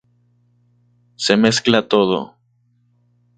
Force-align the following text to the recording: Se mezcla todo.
Se 1.25 1.33
mezcla 1.37 1.87
todo. 1.87 2.19